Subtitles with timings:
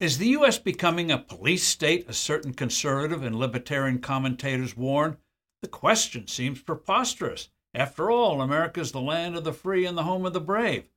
[0.00, 0.58] Is the U.S.
[0.58, 5.18] becoming a police state, as certain conservative and libertarian commentators warn?
[5.60, 7.50] The question seems preposterous.
[7.74, 10.88] After all, America is the land of the free and the home of the brave.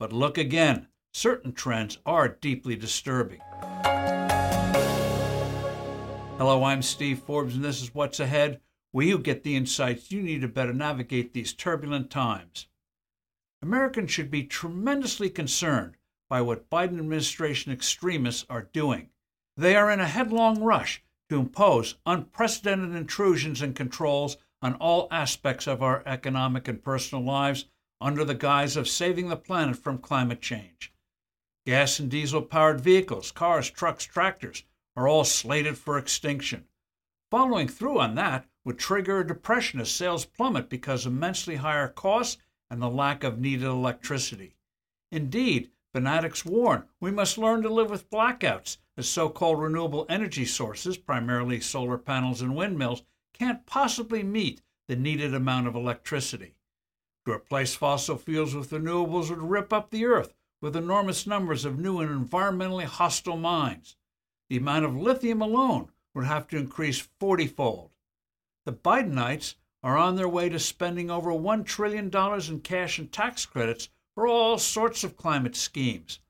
[0.00, 0.88] But look again.
[1.14, 3.38] Certain trends are deeply disturbing.
[6.36, 8.60] Hello, I'm Steve Forbes, and this is What's Ahead,
[8.90, 12.66] where you get the insights you need to better navigate these turbulent times.
[13.62, 15.94] Americans should be tremendously concerned
[16.30, 19.10] by what Biden administration extremists are doing.
[19.56, 25.66] They are in a headlong rush to impose unprecedented intrusions and controls on all aspects
[25.66, 27.66] of our economic and personal lives
[28.00, 30.92] under the guise of saving the planet from climate change.
[31.66, 34.64] Gas and diesel powered vehicles, cars, trucks, tractors
[34.96, 36.64] are all slated for extinction.
[37.30, 41.88] Following through on that would trigger a depression as sales plummet because of immensely higher
[41.88, 42.38] costs
[42.70, 44.54] and the lack of needed electricity.
[45.10, 50.44] Indeed, Fanatics warn we must learn to live with blackouts, as so called renewable energy
[50.44, 53.02] sources, primarily solar panels and windmills,
[53.32, 56.54] can't possibly meet the needed amount of electricity.
[57.24, 61.78] To replace fossil fuels with renewables would rip up the earth with enormous numbers of
[61.78, 63.96] new and environmentally hostile mines.
[64.48, 67.90] The amount of lithium alone would have to increase 40 fold.
[68.64, 73.46] The Bidenites are on their way to spending over $1 trillion in cash and tax
[73.46, 73.88] credits
[74.20, 76.20] for all sorts of climate schemes.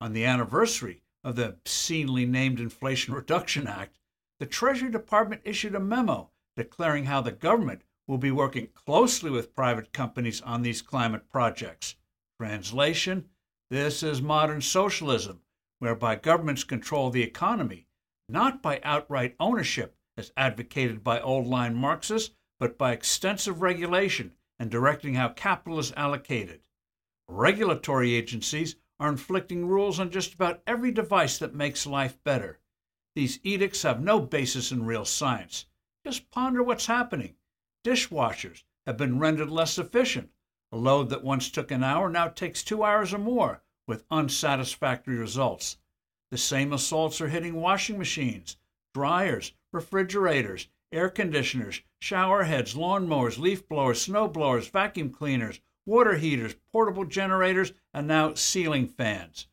[0.00, 4.00] On the anniversary of the obscenely named Inflation Reduction Act,
[4.40, 9.54] the Treasury Department issued a memo declaring how the government will be working closely with
[9.54, 11.94] private companies on these climate projects.
[12.40, 13.28] Translation
[13.70, 15.42] This is modern socialism,
[15.78, 17.86] whereby governments control the economy,
[18.28, 24.68] not by outright ownership, as advocated by old line Marxists, but by extensive regulation and
[24.68, 26.62] directing how capital is allocated.
[27.28, 32.60] Regulatory agencies are inflicting rules on just about every device that makes life better.
[33.14, 35.66] These edicts have no basis in real science.
[36.04, 37.34] Just ponder what's happening.
[37.84, 40.30] Dishwashers have been rendered less efficient.
[40.72, 45.16] A load that once took an hour now takes two hours or more, with unsatisfactory
[45.16, 45.78] results.
[46.30, 48.56] The same assaults are hitting washing machines,
[48.94, 56.16] dryers, refrigerators, air conditioners, shower heads, lawn mowers, leaf blowers, snow blowers, vacuum cleaners, water
[56.16, 59.46] heaters, portable generators, and now ceiling fans.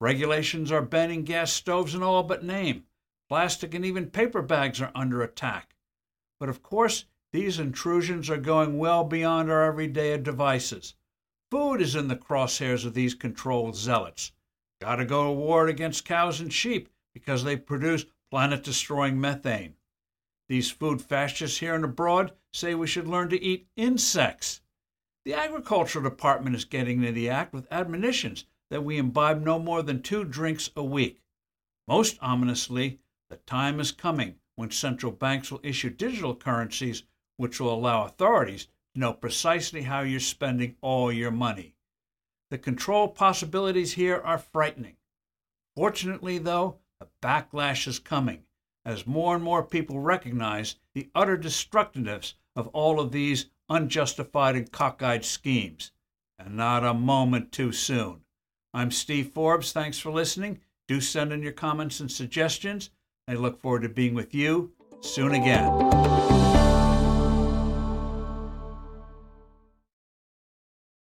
[0.00, 2.84] Regulations are banning gas stoves in all but name.
[3.28, 5.74] Plastic and even paper bags are under attack.
[6.38, 10.94] But of course, these intrusions are going well beyond our everyday devices.
[11.50, 14.32] Food is in the crosshairs of these controlled zealots.
[14.80, 19.76] Gotta go to war against cows and sheep because they produce planet destroying methane.
[20.48, 24.60] These food fascists here and abroad say we should learn to eat insects.
[25.24, 29.82] The Agricultural Department is getting into the act with admonitions that we imbibe no more
[29.82, 31.22] than two drinks a week.
[31.88, 37.04] Most ominously, the time is coming when central banks will issue digital currencies
[37.38, 41.74] which will allow authorities to know precisely how you're spending all your money.
[42.50, 44.96] The control possibilities here are frightening.
[45.74, 48.44] Fortunately, though, the backlash is coming
[48.84, 54.70] as more and more people recognize the utter destructiveness of all of these unjustified and
[54.70, 55.92] cockeyed schemes.
[56.38, 58.22] And not a moment too soon.
[58.72, 59.72] I'm Steve Forbes.
[59.72, 60.60] Thanks for listening.
[60.88, 62.90] Do send in your comments and suggestions.
[63.28, 66.43] I look forward to being with you soon again.